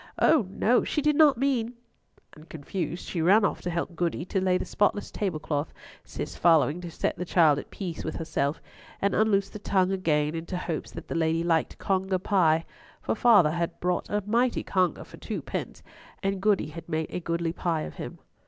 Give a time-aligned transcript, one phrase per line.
[0.17, 1.75] Oh no; she did not mean—"
[2.33, 5.71] and, confused, she ran off to help Goody to lay the spotless tablecloth,
[6.03, 8.59] Cis following to set the child at peace with herself,
[8.99, 12.65] and unloose the tongue again into hopes that the lady liked conger pie;
[12.99, 15.83] for father had bought a mighty conger for twopence,
[16.23, 18.17] and Goody had made a goodly pie of him.